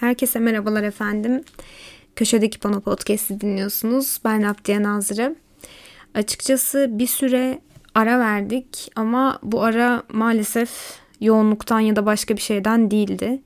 [0.00, 1.42] Herkese merhabalar efendim.
[2.16, 4.20] Köşedeki Pano Podcast'i dinliyorsunuz.
[4.24, 5.36] Ben Rabdiye Nazırı.
[6.14, 7.58] Açıkçası bir süre
[7.94, 10.70] ara verdik ama bu ara maalesef
[11.20, 13.42] yoğunluktan ya da başka bir şeyden değildi.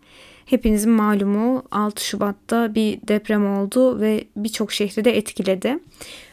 [0.47, 5.79] Hepinizin malumu 6 Şubat'ta bir deprem oldu ve birçok şehri de etkiledi.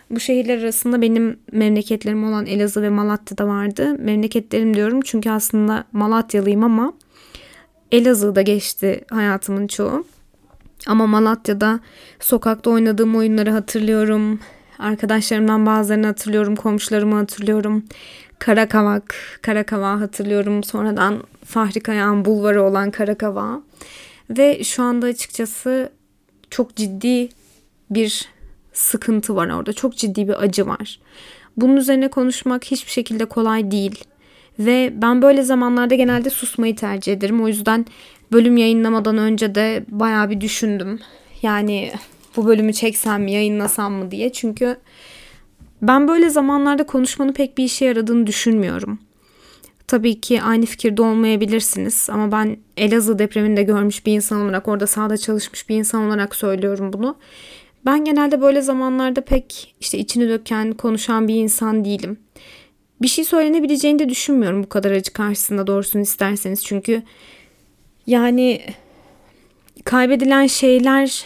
[0.10, 3.96] Bu şehirler arasında benim memleketlerim olan Elazığ ve Malatya da vardı.
[4.00, 6.94] Memleketlerim diyorum çünkü aslında Malatyalıyım ama
[7.92, 10.06] Elazığ'da geçti hayatımın çoğu.
[10.88, 11.80] Ama Malatya'da
[12.20, 14.40] sokakta oynadığım oyunları hatırlıyorum.
[14.80, 17.84] Arkadaşlarımdan bazılarını hatırlıyorum, komşularımı hatırlıyorum.
[18.40, 20.64] Karakavak, Karakava hatırlıyorum.
[20.64, 23.62] Sonradan Fahri Kayağan bulvarı olan Karakava.
[24.30, 25.90] Ve şu anda açıkçası
[26.50, 27.30] çok ciddi
[27.90, 28.30] bir
[28.74, 29.74] sıkıntı var orada.
[29.74, 31.00] Çok ciddi bir acı var.
[31.58, 34.04] Bunun üzerine konuşmak hiçbir şekilde kolay değil.
[34.60, 37.44] Ve ben böyle zamanlarda genelde susmayı tercih ederim.
[37.44, 37.86] O yüzden
[38.32, 41.00] bölüm yayınlamadan önce de bayağı bir düşündüm.
[41.42, 41.92] Yani
[42.36, 44.32] bu bölümü çeksem mi, yayınlasam mı diye.
[44.32, 44.78] Çünkü
[45.82, 49.00] ben böyle zamanlarda konuşmanın pek bir işe yaradığını düşünmüyorum.
[49.88, 55.18] Tabii ki aynı fikirde olmayabilirsiniz ama ben Elazığ depreminde görmüş bir insan olarak, orada sahada
[55.18, 57.16] çalışmış bir insan olarak söylüyorum bunu.
[57.86, 62.18] Ben genelde böyle zamanlarda pek işte içini döken, konuşan bir insan değilim
[63.02, 66.66] bir şey söylenebileceğini de düşünmüyorum bu kadar acı karşısında doğrusunu isterseniz.
[66.66, 67.04] Çünkü
[68.08, 68.62] yani
[69.86, 71.26] kaybedilen şeyler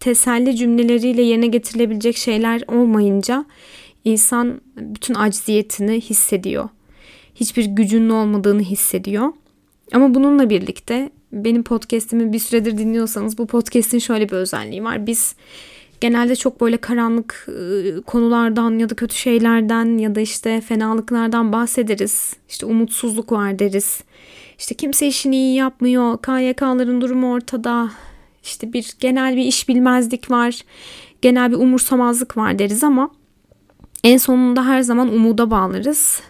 [0.00, 3.44] teselli cümleleriyle yerine getirilebilecek şeyler olmayınca
[4.04, 6.68] insan bütün acziyetini hissediyor.
[7.34, 9.32] Hiçbir gücünün olmadığını hissediyor.
[9.92, 15.06] Ama bununla birlikte benim podcast'imi bir süredir dinliyorsanız bu podcast'in şöyle bir özelliği var.
[15.06, 15.34] Biz
[16.00, 22.36] genelde çok böyle karanlık ıı, konulardan ya da kötü şeylerden ya da işte fenalıklardan bahsederiz.
[22.48, 24.00] İşte umutsuzluk var deriz.
[24.58, 26.18] İşte kimse işini iyi yapmıyor.
[26.22, 27.90] KYK'ların durumu ortada.
[28.42, 30.60] İşte bir genel bir iş bilmezlik var.
[31.22, 33.10] Genel bir umursamazlık var deriz ama
[34.04, 36.20] en sonunda her zaman umuda bağlarız.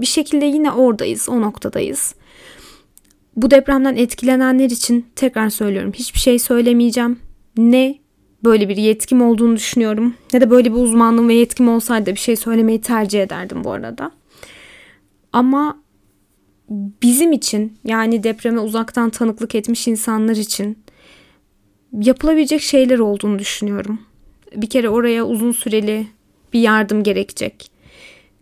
[0.00, 2.14] Bir şekilde yine oradayız, o noktadayız.
[3.36, 5.92] Bu depremden etkilenenler için tekrar söylüyorum.
[5.92, 7.18] Hiçbir şey söylemeyeceğim.
[7.56, 7.98] Ne
[8.44, 10.14] böyle bir yetkim olduğunu düşünüyorum.
[10.32, 14.10] Ne de böyle bir uzmanlığım ve yetkim olsaydı bir şey söylemeyi tercih ederdim bu arada.
[15.32, 15.78] Ama
[17.02, 20.78] bizim için yani depreme uzaktan tanıklık etmiş insanlar için
[21.92, 24.00] yapılabilecek şeyler olduğunu düşünüyorum.
[24.56, 26.06] Bir kere oraya uzun süreli
[26.52, 27.70] bir yardım gerekecek.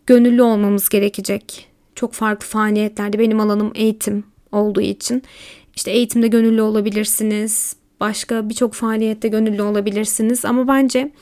[0.07, 1.69] Gönüllü olmamız gerekecek.
[1.95, 5.23] Çok farklı faaliyetlerde benim alanım eğitim olduğu için
[5.77, 11.13] işte eğitimde gönüllü olabilirsiniz başka birçok faaliyette gönüllü olabilirsiniz ama bence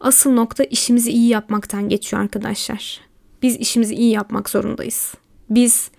[0.00, 3.00] asıl nokta işimizi iyi yapmaktan geçiyor arkadaşlar.
[3.42, 5.14] Biz işimizi iyi yapmak zorundayız.
[5.50, 5.90] Biz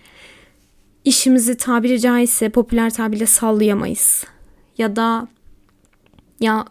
[1.05, 4.23] işimizi tabiri caizse popüler tabirle sallayamayız.
[4.77, 5.27] Ya da
[6.39, 6.65] ya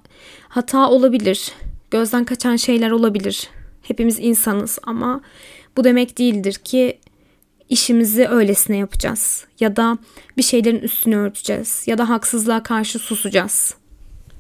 [0.48, 1.52] hata olabilir.
[1.90, 3.48] Gözden kaçan şeyler olabilir.
[3.82, 5.20] Hepimiz insanız ama
[5.76, 6.98] bu demek değildir ki
[7.68, 9.98] işimizi öylesine yapacağız ya da
[10.36, 13.74] bir şeylerin üstünü örteceğiz ya da haksızlığa karşı susacağız.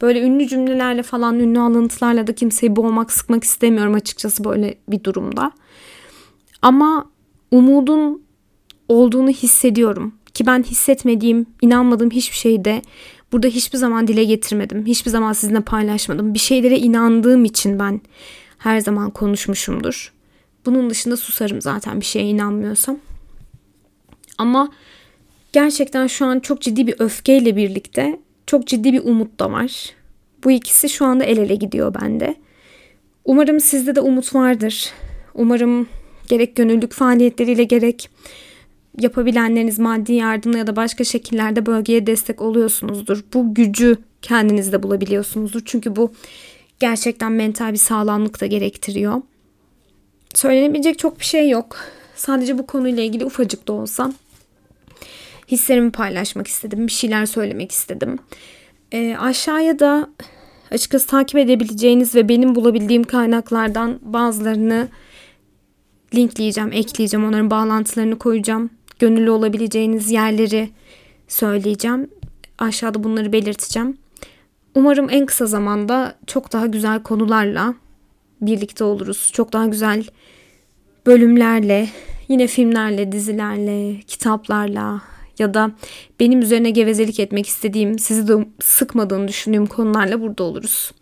[0.02, 5.52] Böyle ünlü cümlelerle falan ünlü alıntılarla da kimseyi boğmak sıkmak istemiyorum açıkçası böyle bir durumda.
[6.62, 7.10] Ama
[7.50, 8.22] umudun
[8.88, 12.82] olduğunu hissediyorum ki ben hissetmediğim, inanmadığım hiçbir şeyi de
[13.32, 14.86] burada hiçbir zaman dile getirmedim.
[14.86, 16.34] Hiçbir zaman sizinle paylaşmadım.
[16.34, 18.00] Bir şeylere inandığım için ben
[18.58, 20.12] her zaman konuşmuşumdur.
[20.66, 22.98] Bunun dışında susarım zaten bir şeye inanmıyorsam.
[24.38, 24.68] Ama
[25.52, 29.90] gerçekten şu an çok ciddi bir öfkeyle birlikte çok ciddi bir umut da var.
[30.44, 32.34] Bu ikisi şu anda el ele gidiyor bende.
[33.24, 34.92] Umarım sizde de umut vardır.
[35.34, 35.88] Umarım
[36.28, 38.10] gerek gönüllülük faaliyetleriyle gerek
[38.98, 43.24] yapabilenleriniz maddi yardımla ya da başka şekillerde bölgeye destek oluyorsunuzdur.
[43.34, 45.62] Bu gücü kendinizde bulabiliyorsunuzdur.
[45.64, 46.12] Çünkü bu
[46.80, 49.22] gerçekten mental bir sağlamlık da gerektiriyor.
[50.34, 51.76] Söylenebilecek çok bir şey yok.
[52.14, 54.12] Sadece bu konuyla ilgili ufacık da olsa
[55.48, 56.86] hislerimi paylaşmak istedim.
[56.86, 58.18] Bir şeyler söylemek istedim.
[58.92, 60.08] E, aşağıya da
[60.70, 64.88] açıkçası takip edebileceğiniz ve benim bulabildiğim kaynaklardan bazılarını
[66.14, 67.26] linkleyeceğim, ekleyeceğim.
[67.26, 68.70] Onların bağlantılarını koyacağım.
[68.98, 70.70] Gönüllü olabileceğiniz yerleri
[71.28, 72.10] söyleyeceğim.
[72.58, 73.98] Aşağıda bunları belirteceğim.
[74.74, 77.74] Umarım en kısa zamanda çok daha güzel konularla
[78.40, 79.30] birlikte oluruz.
[79.32, 80.04] Çok daha güzel
[81.06, 81.88] bölümlerle,
[82.28, 85.02] yine filmlerle, dizilerle, kitaplarla,
[85.38, 85.70] ya da
[86.20, 90.92] benim üzerine gevezelik etmek istediğim, sizi de sıkmadığını düşündüğüm konularla burada oluruz.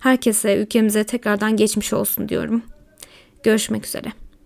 [0.00, 2.62] Herkese, ülkemize tekrardan geçmiş olsun diyorum.
[3.42, 4.12] Görüşmek üzere.